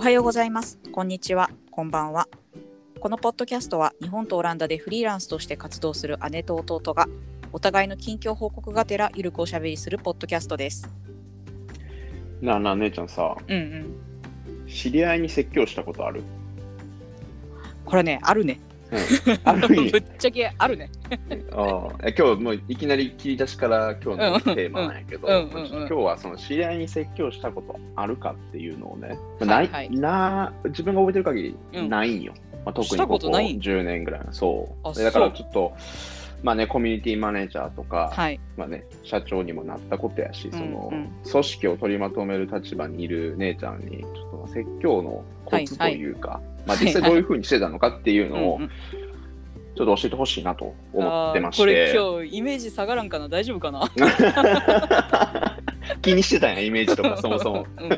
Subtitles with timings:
[0.00, 0.78] おはようございます。
[0.92, 1.50] こんにちは。
[1.70, 2.26] こんばんは。
[3.00, 7.06] このポッドキャストは日本とオランダでフリーランスとして活動する姉と弟が
[7.52, 10.88] お互いの近況報告がてらゆるくおしゃべりするポッドキャストです。
[12.40, 14.66] なあなあ姉ちゃんさうんうん。
[14.66, 16.22] 知り合いに説教したことある、
[17.84, 18.58] これね、あるね。
[19.44, 20.90] あるぶ意っちゃけあるね。
[21.52, 25.86] あ今日もういきなり切り出しから今日のテーマなんやけど、うんうんうんうん。
[25.86, 29.90] 今日はその知り合いに説教したことあるかっていうのをね、はいはい。
[29.90, 34.94] な自分が覚えてる限りうんないんよ、まあ、特にここことない10年ぐらいそう。
[35.02, 35.72] だからちょっと
[36.42, 38.40] まあねコミュニティマネージャーとか、はい。
[38.56, 40.98] まあね、社長にもなったことやし、そのうん。
[40.98, 48.58] うん組織を取りまとめる立場にいる姉ちゃんに、ちょっとまあ説教のコツというか、まあ実際どういうふうにしてたのかっていうのを
[49.76, 53.28] ちょっと教えてほしいなと思ってましあーこれて、今日イメージ下がらんかな？
[53.28, 53.90] 大丈夫かな？
[56.02, 57.66] 気にしてたんや、イメージとか、 そもそも。
[57.78, 57.88] うん。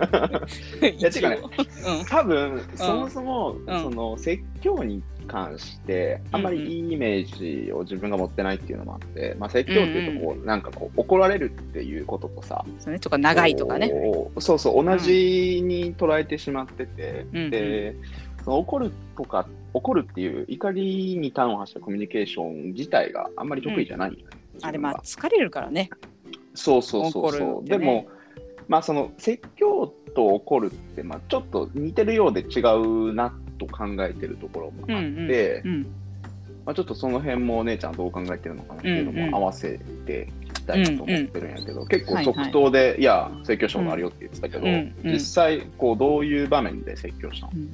[0.98, 2.04] やてかねうん。
[2.07, 3.66] 多分、そもそも、ん。
[3.66, 13.93] その説教に関して、あんまりいいイメージを自分が持ってないっていうのもあって、まあ、説教っていうとこう、なんかこう、怒られるっていうこととさ、そうね、とか長いとかね。
[14.38, 17.95] そうそう、同じに捉えてしまってて、うんで、
[18.45, 24.24] その怒るとか、怒るっていう怒りに端を発したコミュニケーション自体があんまり得意じゃない
[24.60, 25.88] あれまあ自疲れるからね。
[26.55, 27.79] そうそうそうそう、ね。
[27.79, 28.07] でも、
[28.69, 34.87] まあその説教と怒るって、まあ、ちょっと似てるようで違うなと考えてるところもあっ
[35.27, 35.87] て、うんうん
[36.65, 39.30] まあ、ちょっとその辺もお姉ちゃんはどう考えてるのかなっていうのうんうん。
[39.30, 45.13] も合わせていきたいなと思ってるんやけど、結構はいはい即答で、いや、説教したことあるよって言ってたけど、うんうん。
[45.13, 47.71] 実際こう、どういう場面で説教したの、うん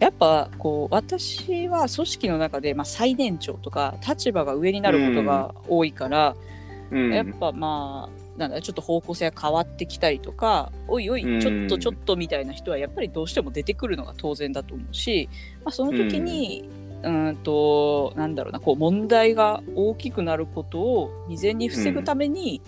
[0.00, 6.53] やっぱこう私は組織の中で、まあ、最年長とか立場が上になることが多いから、うん
[6.90, 11.40] やっぱまあなんだちょっと方向性が変わってきたりとかおいおいうん。
[11.40, 15.28] ちょっとちょっとみたいな人はやっぱりどうしても出てくるのが当然だと思うし、
[15.64, 16.68] まあ、その時に、
[17.02, 22.60] うーんとなんだろうなこう問題が大きくなることを未然に防ぐために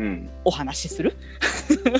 [0.00, 1.14] うん、お話しする、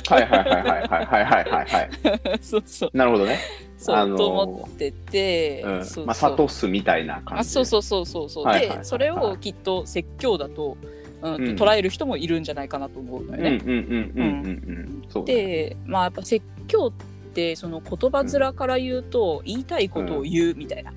[0.07, 2.39] はいはいはいはいはいはいはいはいはい。
[2.41, 2.89] そうそう。
[2.93, 3.37] なるほどね。
[3.77, 6.05] そう、あのーと思ってて、うん、そうそう。
[6.07, 7.41] まあ、諭すみたいな感じ。
[7.41, 8.77] あそうそうそうそうそう、はいはいはいはい。
[8.79, 10.77] でそれをきっと説教だと,、
[11.21, 13.61] うん捉える人もいるんじゃないかなと思うのよね。
[13.63, 15.03] うんうんうんうんうんうん。
[15.09, 15.33] そうね。
[15.33, 20.93] でまあやっぱ説教ってその言葉面から言うと、言いたいことを言うみたいな。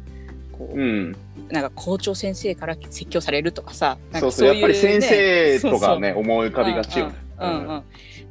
[0.53, 1.17] こううん、
[1.51, 3.99] なんか校長先生から説教されるとかさ。
[4.13, 7.15] なんかそうそう、やっぱり先生とかね、そう思い浮かびがちよね。
[7.41, 7.69] うん。
[7.69, 7.83] うん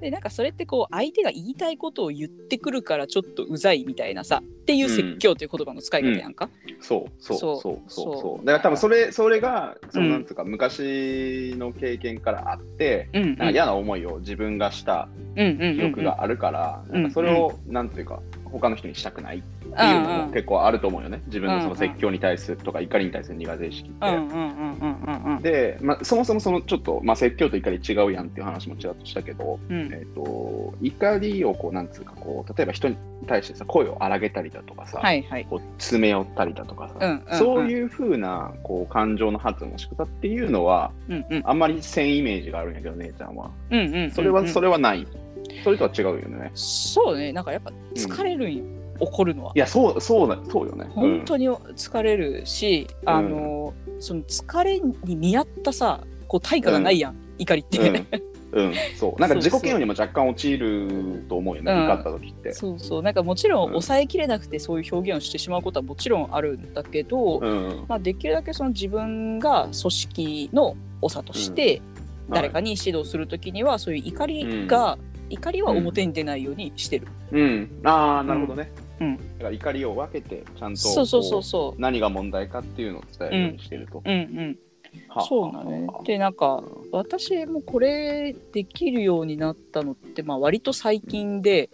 [0.04, 6.50] でなんかそれってこう相手が言いたいことを言ってくるからちょっとうざいみたいなさっていう説教という言葉の使い方やんか。
[6.82, 8.16] そうそうそそううそう。
[8.16, 8.44] そそう。
[8.44, 8.46] う。
[8.46, 10.12] だから多分それそれがそのうん。
[10.12, 13.30] なんつうか昔の経験からあって、うんうん。
[13.30, 15.78] なんか嫌な思いを自分がしたうんうんうんうん。
[15.78, 19.42] 記憶があるから、うんなんかそれをなんていうか他の人にしたくないっ
[19.76, 21.22] ていうのも結構あると思うよね。
[21.28, 24.08] 自分のその説教に対するとか怒りに対する苦手意識って。
[24.08, 25.42] うんうんうんうんうんうん。
[25.42, 29.94] で、まあ、そもそもそのちょっと、まあ、説教と怒り違うやんっていう話もちらっとしたけど、うん。
[29.94, 32.98] えっと怒りをこうなんつうかこう例えば人に
[33.28, 35.46] 対してさ声を荒げたりだとかさ、はいはい。
[35.50, 37.38] こう詰め寄ったりだとかさ、うんうんうん。
[37.38, 41.42] そういう風なこう感情の発の仕方っていうのはうんうん。
[41.46, 43.52] あんまりせんイメージがあるんやけど姉ちゃんは。
[43.72, 44.12] うんうんうんうん。
[44.12, 45.08] それはそれはない。
[45.64, 46.52] それとは違うよね。
[46.54, 47.32] そうね。
[47.32, 48.64] なんかやっぱ疲れるんよ、
[49.00, 49.52] 怒るのは。
[49.56, 50.86] いやそうそうだそうよね。
[50.94, 58.66] 本当に疲れるし、あのその疲れに見合ったさこう対価がないやん、怒りって、うん、うん。
[58.68, 58.70] う。
[58.70, 61.86] ん、そうなんか自己嫌悪にも若干陥ると思うよねうん。
[61.86, 62.54] 怒った時って。
[62.54, 63.02] そうそう。
[63.02, 63.70] なんかもちろんうん。
[63.72, 67.86] 抑えきれなくてそういう表現をしてしまうことはもちろんあるんだけど、うん。
[67.88, 71.82] まあ、できるだけその自分が組織の長として
[72.30, 74.98] 誰かに指導するときにはそういう怒りが、
[75.30, 77.08] 怒りは表に出ないようにしてる。
[77.32, 78.72] うん、ああなるほどね、
[79.04, 79.18] うん。
[79.18, 81.82] だから怒りを分けてちゃんとそうそうそうこそう。
[81.82, 84.02] 何が問題かっていうのを伝えるようにしてると、う。
[84.06, 84.12] うん。
[84.12, 84.58] うん。
[85.10, 85.26] はあ。
[85.26, 85.88] そうなのね。
[86.06, 91.70] でなんか私もこれできるようになったのって、まあ、割と最近で、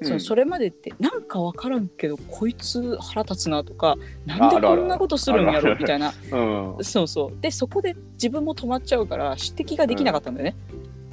[0.00, 0.06] うん。
[0.06, 3.96] そのそれまでってなんか分からんけどこいつ腹立つなとか
[4.26, 6.12] なんでこんなことするんやろみたいな。
[6.32, 7.40] うん、そうそう。
[7.40, 10.56] でそこで自分も止まっちゃうから指摘ができなかったんだよね。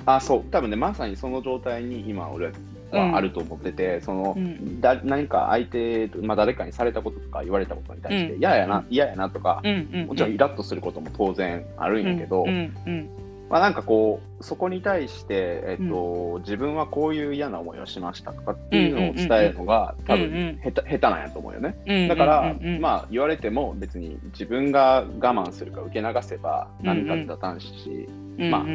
[0.06, 0.44] あそう。
[0.50, 2.52] 多分ねまさにその状態に今俺
[2.98, 4.82] はあると思ってて、その、うん。
[4.82, 8.40] だ何か相手、まあ、誰かにされたこととか言われたことに対してうん。
[8.40, 13.10] 嫌、やな嫌やなとか、うんうんもちろんイラッとすることも当然あるんやけど、うんうん。
[13.50, 20.30] まあ、なんかこうそこに対して、えっと自分はこういう嫌な思いをしましたとかっていうのを伝えるのが、多うんうん。
[20.30, 21.76] 分下手下手なんやと思うよね。
[21.88, 22.76] うんだから、うん。
[22.76, 22.82] うん。
[22.82, 28.08] まあ言われても別に自分が我慢するか受け流せば何か打たんし、
[28.38, 28.66] うんまあ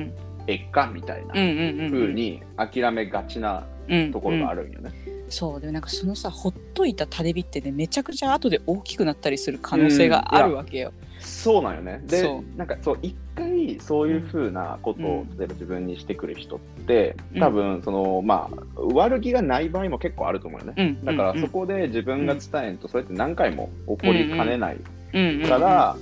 [0.47, 3.65] えっかみたいなうんうに諦めがちな
[4.13, 4.93] ところがあるんよね。
[5.29, 5.61] そう。
[5.61, 10.93] でもなんかそのさほっといた種火ってねめちゃくちゃ後で大きくなったりする可能性があるわけよ。
[11.25, 12.03] そうなんよね。
[12.07, 17.41] でそ、なんかそう、一回そういうふうなことを、うん例えば自分にしてくる人って、うん。
[17.41, 20.75] 多分その、まあ、悪気がない場合も結構あると思うよね。
[20.77, 21.05] うん。
[21.05, 21.41] だからうん。
[21.41, 24.77] そこで自分が伝えんと、それって何回も起こりかねない
[25.13, 25.21] うん。
[25.21, 25.43] うん。
[25.43, 25.49] うん。
[25.49, 25.97] から、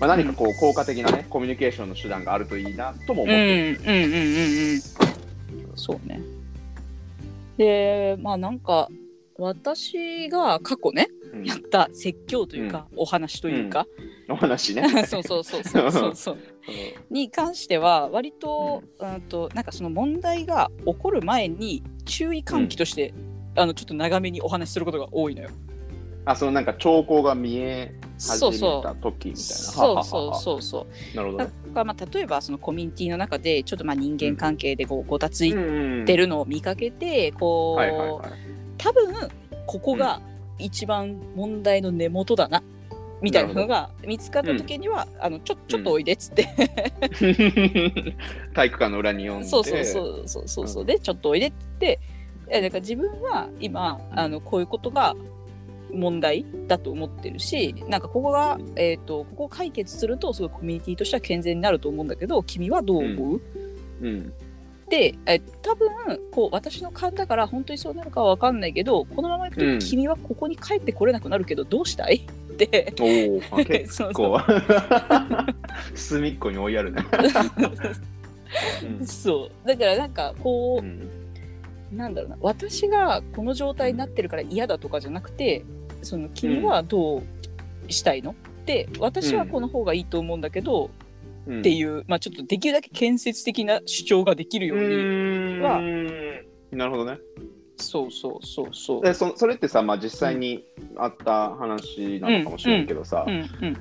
[0.00, 3.38] まあ、何かこう効果的なね、コミュニケーションの手段があるといいなとも思うん。
[3.38, 3.80] ってる。
[3.84, 3.88] うん。
[3.88, 4.04] うん。
[4.04, 4.72] うん。
[4.72, 4.80] うん。
[5.76, 6.20] そうね。
[7.56, 8.88] でまあなんか
[9.38, 11.44] 私が過去ねうん。
[11.44, 13.86] やった説教というか、お話というか、
[14.30, 14.88] お話ね。
[15.06, 16.38] そうそうそうそうそうそう
[17.10, 23.12] に関しては割と,、うん、となんかその問題が起こる前に注意喚起として、
[23.56, 25.50] あのちょっと長めにお話しすることが多いのよ。
[26.24, 29.34] あ、そのなんか兆候が見え始めた時みたいな。
[29.34, 30.34] そうそうう。
[30.40, 31.16] そうそう。
[31.16, 38.20] なるほどまあ例えばそのコミュニティの中でちょっとまあ人間関係でこうごたついんてるのを見かけてこう、はいはいはい。
[38.78, 39.14] 多分
[39.66, 40.20] ここが
[40.58, 42.62] 一番問題の根元だな
[43.20, 46.44] みたいなのが見つかった時には、あのちょちょっとおいでっつって、
[48.52, 49.48] 体育館の裏に読んで。
[49.48, 52.00] そうそうそうそうそうそうでちょっとおいでって言って
[52.48, 55.16] えだから自分は今あのこういうことが
[55.94, 63.40] 問題だと思ってるしなんかここが、えー、とここを解決するとすごいコミュニティとしては健全になると思うんだけど君はどう思う、
[64.00, 64.32] うん。
[64.88, 65.88] でえ多分
[66.30, 69.78] こう私の勘だから本当にそうなるかは分かんないけどこのままいくとうん。
[69.78, 72.26] 君はここに帰ってこれなくなるけどどうしたい？
[72.54, 72.94] って。
[73.00, 74.38] おお、あ 結そう構。
[75.94, 77.02] 隅っこに追いやるね。
[79.04, 79.68] そう。
[79.68, 81.10] だからなんかこう、うん。
[81.96, 82.36] なんだろうな。
[82.40, 85.64] 私がこの状態になってるから嫌だとかじゃなくて
[86.04, 88.34] その君はどうしたいの、
[88.66, 90.90] で私はこの方がいいと思うんだけど、
[91.46, 91.60] うん。
[91.60, 96.78] っていう、まあ、ちょっとできるだけ建設的な主張ができるように、はうん。
[96.78, 97.18] なるほどね。
[97.76, 99.02] そうそうそうそう。
[99.02, 100.64] でそそれってさ、まあ、実際に
[100.96, 103.26] あった話なのかもしれんけどさ、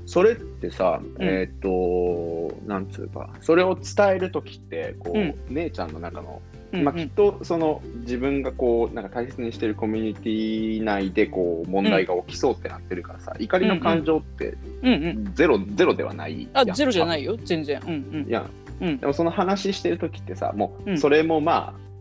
[0.06, 1.16] それってさ、ん。
[1.20, 5.36] えっ、と、なんつうか、それを伝えるときって、こう、うん。
[5.50, 6.42] 姉ちゃんの中の、
[6.72, 6.84] うん。
[6.84, 14.58] まあ、きっとその自分がこうなんか大切にしてるコミュニティ内でこう問題が起きそうってなってるからさ、怒りの感情って
[15.36, 17.34] ゼロ、ゼロではないあゼロじゃないよ。
[17.34, 17.80] よ全然。
[17.86, 18.26] うん。
[18.28, 18.50] いや、
[18.82, 18.98] うん。
[18.98, 20.98] でもその話してるときってさ、もううん。
[20.98, 21.93] それもまあ、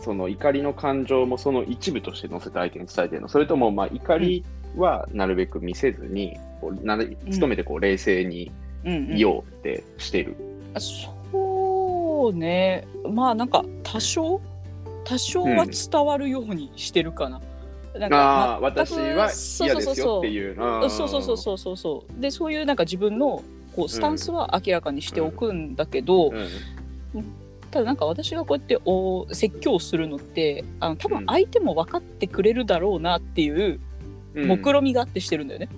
[0.00, 4.44] その怒りの感情もその一部として乗せて相手に伝えてるのそれともまあ怒り
[4.76, 8.52] はなるべく見せずに、こうなる努めてこう冷静に
[8.84, 10.36] うんうんうんいようってしてる。
[10.74, 14.40] あそうねまあなんか多少
[15.04, 17.40] 多少は伝わるようにしてるかな。
[17.98, 19.32] なんああ、全く私は
[19.66, 20.56] 嫌ですよってういう。
[20.88, 23.42] そうそうそうそうそうそうでそういうなんか自分の
[23.74, 27.24] こうスタンスは明らかにしておくんだけど、うん。
[27.70, 33.80] ただなんか私がこうやってお説教するのってあの多分相手も分かってくれるだろうなっていう
[34.34, 35.68] うん目論みがあってしてるんだよね。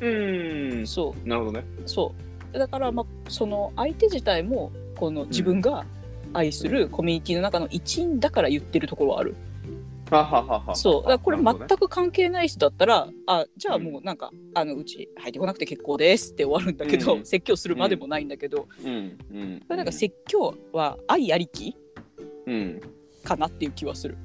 [0.00, 0.86] うん。
[0.86, 1.64] そなるほどね。
[1.84, 2.14] うそ
[2.54, 5.84] うだからまあその相手自体もこの自分が
[6.32, 9.34] 愛するコミュニティの中の一員だから言ってるところはある。
[10.12, 10.74] はははは。
[10.74, 19.18] そうだからこれ全く関係ない人だったら、あじゃあもうなんか、あのうち入ってこなくて結構ですって終わるんだけど、うん説教するまでもないんだけど、うん。
[19.32, 19.62] うん。
[19.68, 21.76] なんか説教は愛ありき
[22.46, 22.80] うん。
[23.24, 24.16] かなっていう気はする。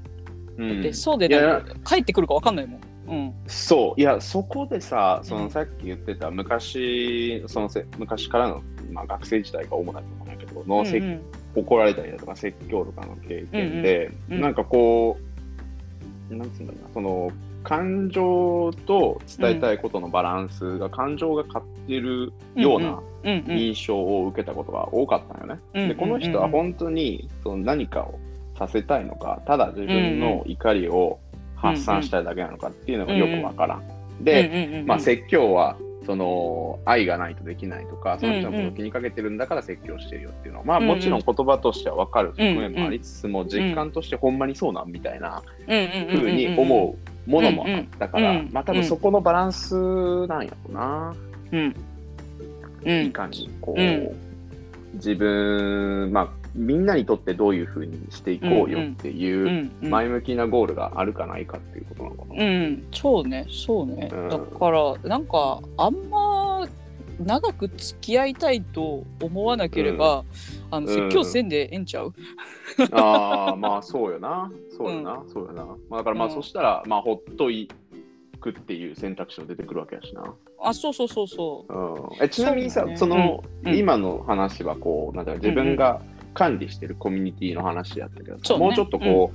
[0.58, 0.82] うん。
[0.82, 2.82] でそうでいやな帰ってくるか分かんないもん。
[3.08, 11.22] うんそう、いや、そこでさ、そうのんさっき言ってた昔、そのせ昔からの、まあ、学生時代が主だと思うんだけど、の、せうん
[11.56, 15.27] 怒られたりだとか、説教とかの経験で、うんうんなんかこう、
[16.30, 17.32] なんつうんだろうな、その、
[17.64, 25.60] 感情と伝えたいことのバランスが、感情が勝ってるような印象を受けたことが多かったよね。
[25.74, 28.20] うんで、この人は本当にその何かを
[28.58, 31.20] させたいのか、ただ自分の怒りを
[31.56, 33.84] 発散したいだけなのかっていうのがよくわからん。
[34.24, 35.78] で、まあ、説教は
[36.08, 46.96] その愛がないとできないとか、その人のことを気にかけてるんだから説教してるよっていうのは、まあ、もちろん言葉としては分かる側面もありつつも、実感としてほんまにそうなんみたいなふうに思
[47.28, 49.76] うものもあったから、まあ多分そこのバランス
[50.28, 51.14] なんやろな。
[51.52, 51.76] うん
[52.86, 54.28] いかにこう、うん
[54.94, 59.72] 自分、まあ、みんなにとってどういうふうにしていこうよってういうん。
[59.82, 62.44] うん前向きなゴールがあるかないかっていうことなのかな。
[62.44, 64.10] うん、そうね、そうね。
[64.12, 64.30] うん。
[64.30, 66.68] だから、なんか、あんま
[67.24, 70.24] 長く付き合いたいと思わなければ、
[70.70, 72.14] あのうん説教せんでええんちゃう、
[72.92, 74.52] ああ、まあそうよな。
[74.70, 75.24] そうよな。
[75.28, 75.66] そうよな。
[75.90, 76.34] まあ、だからまあ、うん。
[76.34, 77.70] そしたら、まあ、ほっとい
[78.40, 80.34] くっていう選択肢も出てくるわけやしな。
[80.62, 82.22] あ、そうそうそうそう。
[82.22, 82.98] ん、えちなみにさ、そね。
[82.98, 83.72] その、うん。
[83.72, 83.78] うん。
[83.78, 86.02] 今の話はこう、なんだろう自分が
[86.38, 88.58] 管理してるコミュニティの話やったけどうね。
[88.60, 89.32] もうちょっとこ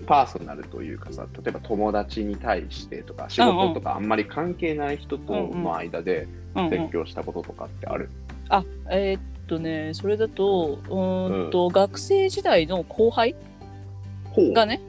[0.00, 6.70] う、パーソナルというかさ、例えば友達に対してとか、仕事とかあんまり関係ない人との間でうんうん。
[6.70, 8.08] 説教したこととかってある、
[8.48, 13.34] あえーっとねそれだとうーんと、学生時代の後輩？
[14.52, 14.80] がね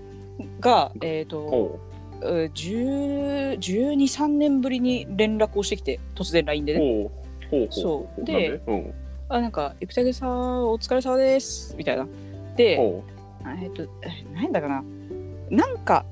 [0.60, 1.80] がえーっとほ
[2.22, 6.80] 123年ぶりに連絡をしてきて突然 LINE でう。
[6.80, 7.10] ね
[7.72, 8.24] そう。
[8.24, 8.62] で？
[8.68, 8.94] うん、
[9.28, 12.08] あなんか「生田さんお疲れ様です」みたいな。
[12.56, 13.88] でえーっとえ
[14.34, 14.84] 何だかな。
[15.50, 16.06] なんか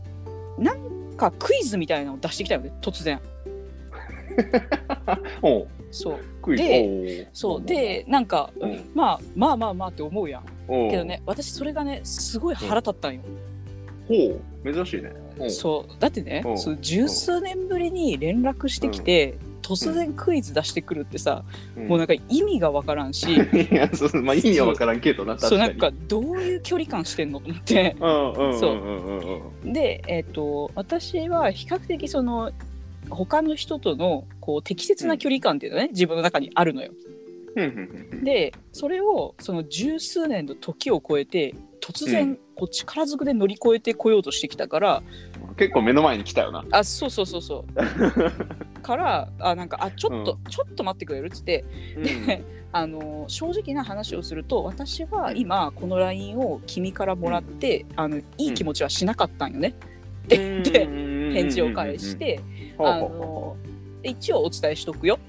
[0.57, 3.19] なんかクイズみたいなのを出してきたよね突然。
[5.39, 5.83] うほう。
[5.91, 6.19] そう。
[6.41, 6.63] クイズ。
[6.63, 7.61] でそう。
[7.61, 8.89] でなんか、うん。
[8.93, 10.43] まあまあまあまあって思うやん。
[10.89, 13.21] けどね私それがねすごい腹立ったんよ、
[14.07, 14.73] ほう。
[14.73, 15.11] 珍しいね。
[15.49, 15.91] そう。
[15.99, 16.51] だってねう。
[16.53, 21.43] んそう十数年ぶりに連絡してきて、突然クイズ出してくるってさ、
[21.75, 21.87] うん。
[21.87, 23.33] もうなんか意味がわからんし。
[23.33, 27.95] いやそうまあ意味は分からんけどなそうなんかどういう距離感してんのと思って。
[27.99, 29.41] うんうんうんそううんうん。
[29.65, 29.67] う。
[29.67, 32.51] んでえっ、と私は比較的その
[33.09, 36.91] 他の人とのこう適切な距離感っていうのね、自分の中にあるのよ。
[37.55, 38.23] うんうんうん。
[38.23, 42.39] でそれをその十数年の時を超えて突然、うん。
[42.55, 45.03] こう力ずくで乗り越えてこようとしてきたから
[45.55, 46.63] 結構目の前に来たよな。
[46.71, 48.81] あそうそうそうそう。
[48.81, 51.63] からあなんかあちょっと、ちょっと待ってくれるっつって
[51.97, 52.43] で
[52.73, 59.75] あの正直な話をすると私は今この LINE を君からもらって、あのいい気持ちはしなかったんよね、
[60.27, 62.41] でで返事を返して、
[62.77, 63.55] あの
[64.03, 65.19] 一応お伝えしとくよ。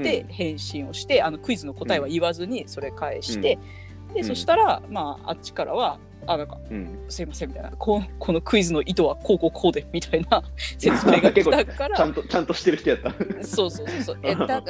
[0.00, 3.58] って返信をして、あのクイズの答えは言わずにそれ返して、
[4.14, 4.24] でうん。
[4.24, 6.98] そしたら、まあ、あっちからはあなんかうん。
[7.08, 7.70] すいませんみたいな。
[7.72, 10.42] こうこのクイズの意図はこうこうこうでみたいな
[10.78, 11.96] 説明が来たから。
[11.96, 13.12] ちゃんとちゃんとしてる人やった。
[13.44, 14.18] そうそうそうそう。
[14.22, 14.62] え だだっ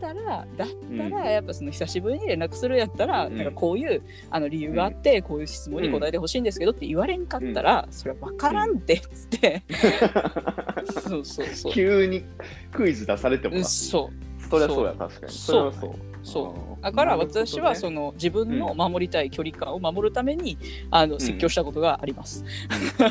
[0.00, 3.36] たらだったらやっぱその久しぶりに連絡するやったら、うん。
[3.36, 9.62] なんかこういうあの理由があって、こういう質問に答えてほしいんですけどって言われんかったら、それは分からんってっつって、
[11.02, 11.72] そうそうそう。
[11.74, 12.24] 急に
[12.72, 14.48] クイズ出されてもそう。
[14.50, 15.32] そりゃそうや確かに。
[15.32, 16.82] それはそうそう。
[16.82, 20.56] だから私はそのの自分の守りたい距離感を守るために、
[20.90, 22.44] あの説教したことがあります。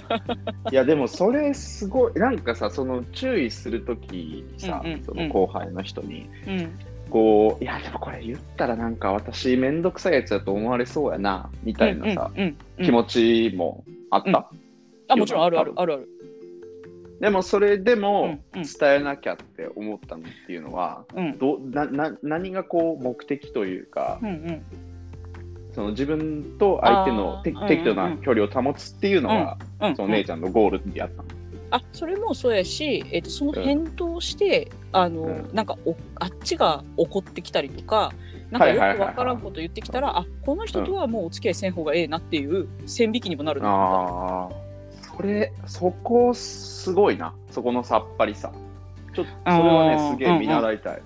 [0.71, 6.71] いやでもそれすごいなんかさその注意するときにさ、その後輩の人にうん。
[7.09, 12.29] こういやでもこれ言ったらなんか私めんどくさいやつだと思われそうやなみたいなさ、
[12.83, 14.35] 気持ちもあった、うん。
[15.07, 16.07] あもちろんあるあるあるある。
[17.19, 18.63] でもそれでもうんうん。
[18.63, 21.37] 伝えなきゃって思ったのっていうのは、うん。
[21.37, 24.61] どなな何がこう目的というか、うんうん。
[25.73, 28.17] その自分と相手の適度うんうんうなん。
[28.21, 31.29] 距離を保つっていうのが、うんその姉ちゃんのゴールでやったの。
[31.71, 35.49] あそれもそうやし、えっとその返答して、あのうん。
[35.53, 38.11] なんかおあっちが怒ってきたりとか
[38.49, 43.67] なんかよくわからんこと言ってきたら、あこの人とはもうお付き合いせん方がええなっていう線引きにもなると
[45.19, 48.51] 思ああ、それ、そこすごいな、そこのさっぱりさ。
[49.13, 50.97] ちょっとそれはね、すげえ見習いたい。
[50.97, 51.01] う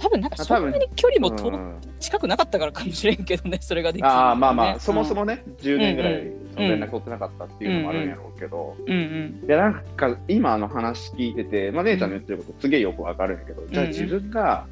[0.00, 1.76] 多分なんかあそんなに距離も遠、うん。
[1.98, 4.80] 近くなかったからかもしれんけどねそれができる、ああ、まあまあ、ね。
[4.80, 9.44] そもそ、もね、10年ぐらいうんその連絡取ってなかったっていうのもあるんやろうけど、うんうん。
[9.46, 14.66] いや、なんか今の話聞いてて、まあ、姉ちゃんの言ってることすげえよくわかるんやけど、じゃあうん自分が、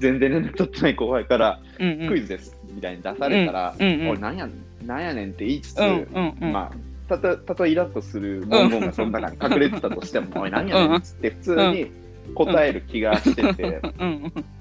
[0.00, 2.08] 全然連絡取ってない後輩から、うんうん。
[2.08, 6.52] クイズですみたいに出されたら、うんうんうん俺なんやねん、なんやねんって言いつつ、うんうんうん。
[6.52, 11.90] まあ、たとたとえイラッとする文言がその中に隠れてたとしても、おい、何やねんっつって普通に
[12.34, 13.80] 答える気がしてて、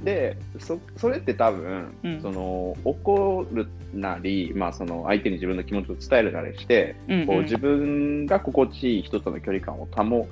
[0.03, 2.21] でそ、それって多分、うん。
[2.21, 10.27] その怒るなり、まあ、その相手に自分の気持ちを伝えるなりして、うんこう自分が心地いい人との距離感を保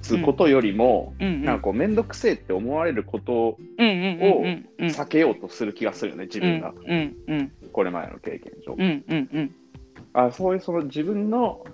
[0.00, 6.72] つことよりも、なんかこう、めんどくせえって思われることを避けようとする気がするよね、自分が、
[7.72, 8.76] これまでの経験上。
[10.14, 11.64] うんうんうんあそういうその自分の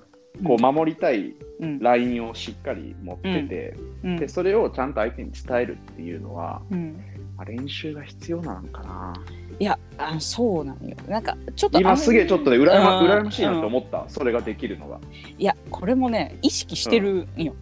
[0.45, 1.79] こう守りたいうん。
[1.81, 4.17] ラインをしっかり持ってて、うん。
[4.17, 7.03] でそれをちゃんと相手に伝えるっていうのは、うん。
[7.37, 9.13] まあ練習が必要なのかな。
[9.59, 10.97] いやあそうなのよ。
[11.09, 13.11] なんかちょっと今すげえちょっとね、羨まうん。
[13.11, 15.01] 羨ましいなと思った、それができるのが。
[15.37, 17.55] いやこれもね意識してるんよ、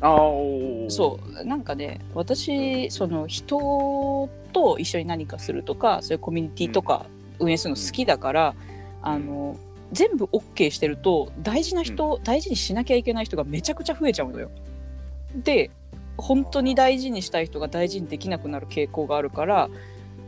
[0.00, 1.44] ああ、おーそう。
[1.44, 7.04] なんかね私その人と一緒に何かするとかそういうコミュニティとか
[7.38, 8.54] 運営するの好きだから、
[9.02, 9.58] あの
[9.92, 14.50] 全部 OK してると大事な人、大事にしなきゃいけない人がめちゃくちゃ増えちゃうのよ。
[15.36, 15.70] で
[16.16, 19.70] 本当に大事にしたい人が大事にできなくなる傾向があるから、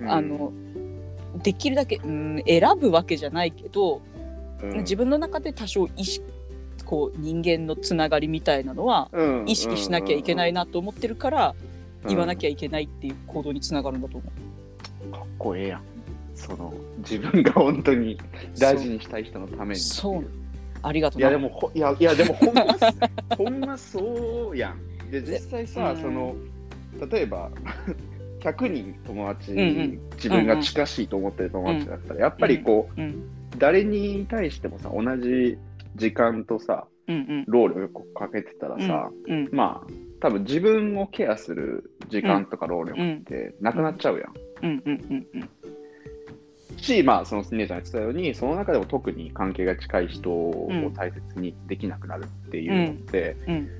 [0.01, 0.11] うん。
[0.11, 0.53] あの
[1.43, 4.01] できるだけ、うん、選ぶわけじゃないけど、
[4.63, 4.79] うん。
[4.79, 6.25] 自分の中で多少意識
[6.85, 9.45] こう人間のつながりみたいなのはうん。
[9.47, 11.55] 意識しなきゃいけないなと思ってるから
[12.07, 14.27] 言わなきゃ、ゃいけないっていう行動につながるんだと思
[15.07, 15.09] う。
[15.09, 15.94] んかっこええやん。
[16.45, 18.19] その自分が本当に
[18.59, 20.25] 大事にしたい人のためにそう。
[20.83, 22.67] ありがとないうやでもほいやいやでもほんま
[23.37, 25.11] ほんまそうやん。
[25.11, 26.01] で実際さ、うん。
[26.01, 26.37] その
[27.11, 27.51] 例えば
[28.41, 30.01] 100人友達、うんうん。
[30.17, 33.23] 自分が近しいと思ってる友達だったら、やっぱりこう、うん
[33.57, 35.57] 誰に対してもさ同じ
[35.95, 37.45] 時間とさうんうん。
[37.47, 44.35] 労力をかけてたらさ、うんまあ多分自分をケアする時間とか労力ってなくなっちゃうやん。
[46.85, 53.71] うんうんうんうんし、まあ、その姉ちゃんが言ってたように、その中でも特に関係が近い人を大切にできなくなるっていうのって、うん。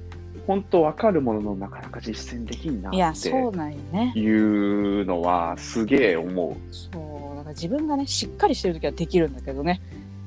[0.47, 4.13] 本当分かるもののなかなか実践できんなっいやてそうなんよね。
[4.17, 6.99] いうのはすげえ思そ
[7.33, 9.81] うだから自分がねしっかりしてる時はできるんだけどね。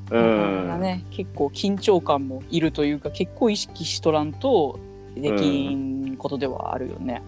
[0.09, 0.17] う。
[0.17, 0.79] ん。
[0.79, 4.79] ね結構緊張感もいるというか結構意識しとらんと
[5.13, 7.21] できんことではあるよね。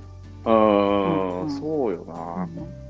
[0.46, 1.52] うん、うん。
[1.52, 2.89] そうよう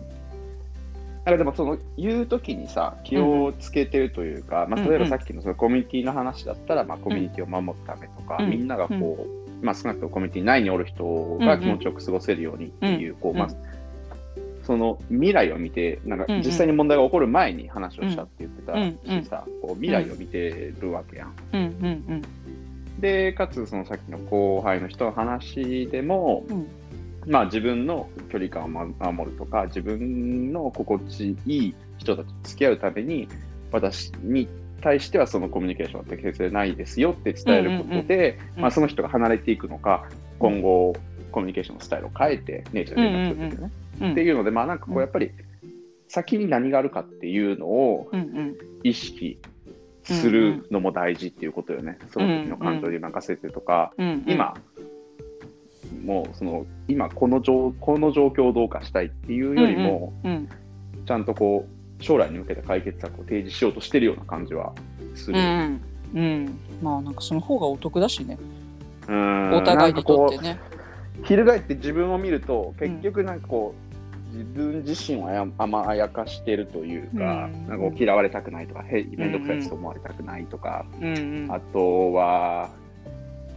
[1.29, 1.31] な。
[1.31, 4.88] んあれでもその言うときにさ気をつけてるというか、まあ、うん。
[4.88, 8.50] うん例えばさっきのそのコミュニティの話だったら、まあ、コミュニティを守るためとか、うん。
[8.50, 9.27] みんながこ
[9.62, 13.55] う、まあ、少なくともコミュニティ内におる人が気持ちよく過ごせるようにっていう,、こうまあうん。
[14.63, 16.43] その未来を見てなんかうんうん。
[16.43, 19.24] 実際に問題が起こる前に話をしたって言ってたうんうん。
[19.24, 21.33] しさ、こう未来を見てるわけやん。
[21.53, 21.65] うんう
[22.15, 22.21] ん。
[23.00, 26.67] でかつそのさっきの後輩の人の話でも、うん
[27.26, 33.28] まあ、自分の距離感をま守るとか自分の心地いい人たちと付き合うために
[33.72, 34.48] 私に
[34.82, 40.08] 対してはそのコミュニケーションは適切でないですよって伝えることで、うんまあ、その人が離れていくのか
[40.40, 40.96] 今後
[41.32, 43.80] コミュニケーションのスタイルを変えて姉ちゃんに連絡するってね、うん
[44.12, 45.32] っていうのでまあなんかこうやっぱり
[46.08, 48.10] 先に何があるかっていうのを
[48.84, 49.40] 意識
[50.04, 54.56] するのも大事っていうことよね、その時の感情に任せてとか、うんうん今、
[56.03, 60.50] もうその今この状この状況をどうかしたいっていうよりも、うん
[61.06, 64.74] ちゃんとこう将来に向けた解決策を提示しようとしてるような感じは
[65.15, 65.39] する。
[65.39, 65.82] うん
[66.13, 66.60] うん。
[66.84, 68.38] まあなんかその方がお得だしね。
[69.07, 69.53] うん。
[69.53, 70.59] お互いにとってね。
[70.62, 73.74] こう翻って自分を見ると結局なんかこ
[74.33, 77.68] う、自分自身をあや甘やかしてるというか,、うん。
[77.68, 81.51] なんか嫌われたくないとか面倒くさい人と思われたくないとか、うんうん。
[81.51, 82.70] あとは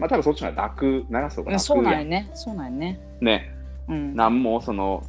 [0.02, 2.30] まあ多分そっちの方が楽長そうが楽そうなんやね。
[2.34, 3.00] そうなんやね。
[3.20, 3.54] ね。
[3.88, 4.16] うん。
[4.16, 5.06] 何もその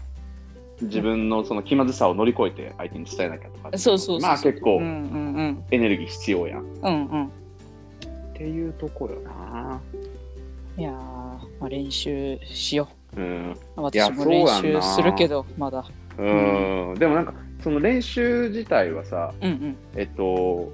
[0.84, 4.90] 自分のその気まずさを乗り越えて相手に伝えなきゃとかうそうそうまあ結構うんうん
[5.36, 5.64] うん。
[5.72, 6.58] エネルギー必要や。
[6.58, 7.32] んっうんうん。
[8.36, 9.82] ていうとこよな。
[10.78, 13.20] いやー、まあ、練習しよう。
[13.20, 13.52] ん。
[13.52, 15.84] う私も練習するけどまだ。
[16.20, 16.94] うん。
[17.00, 19.78] でもなんかその練習自体はさうんうん。
[19.96, 20.72] えっと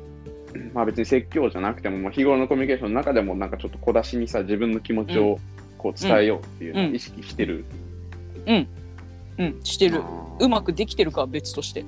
[0.74, 5.40] まあ別に説教じゃなくても、まあ、日頃のコミュニケーションの中でもなんかちょっと小出しにさ自分の気持ちを
[5.78, 6.96] こう伝えようっていうのをうん。
[6.96, 7.66] 意識してる、
[8.46, 9.60] うん。
[9.64, 10.02] してる。
[10.40, 11.86] うまくできてるかは別として。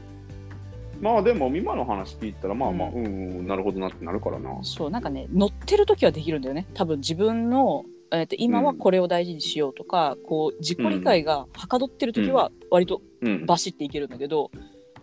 [1.02, 3.10] まあでも今の話聞いたらまあまあううん、う
[3.41, 4.60] ん、なるほどなってなるからな。
[4.63, 6.67] そうなんかね乗ってる時はできるんだよね。
[6.74, 13.45] 多分自分の、えー、と今はこれを大事にしようとか、こう自己理解がはかどってる時は割とうん。
[13.45, 14.52] バシっていけるんだけど、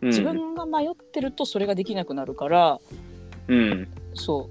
[0.00, 0.08] うん。
[0.08, 3.07] 自分が迷ってるとそれができなくなるからうん
[4.14, 4.48] そ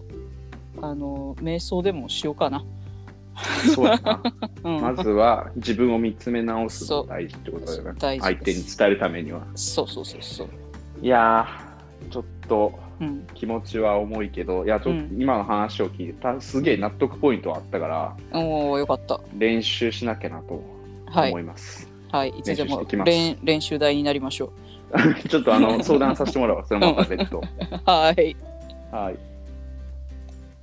[0.81, 0.86] う。
[0.86, 2.63] あの瞑想でもしようかな、
[3.73, 4.21] そうやな。
[4.63, 8.19] うん、まずは自分を見つめ直すのが大事ってことだよね。
[8.19, 9.41] 相手に伝えるためには。
[9.55, 10.47] そうそうそうそう。
[11.01, 13.27] いやー、ちょっとうん。
[13.36, 15.17] 気持ちは重いけど、いや、ちょっとうん。
[15.19, 19.19] 今の話を聞いて、たすげえ納得ポイントはあったから、おおよかった。
[19.38, 20.62] 練習しなきゃなと
[21.05, 21.29] はい。
[21.29, 21.88] 思います。
[22.12, 22.86] はいいつでも
[23.43, 24.51] 練習台になりましょ
[25.27, 27.39] ちょっとあの相談させてもらうわ、それもまた別途。
[27.41, 27.43] う
[27.86, 28.36] はい
[28.91, 29.17] はい。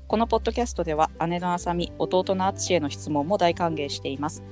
[0.06, 4.42] このポッドキャストでは姉のあさみ、弟のあつしへの質問も大歓迎しています。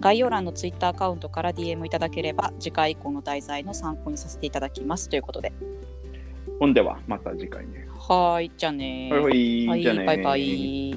[0.00, 5.52] 概要欄のツイッターアカウントから DM いただければ次回以降の題材の参考にさせていただきますということで。
[6.58, 7.86] ほんでは、また次回ね。
[7.98, 10.96] はーい、じゃあねーはいはい、バイバイ。